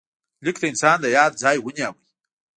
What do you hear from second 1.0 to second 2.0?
د یاد ځای ونیو.